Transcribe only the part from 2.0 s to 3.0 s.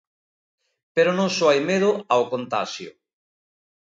ao contaxio.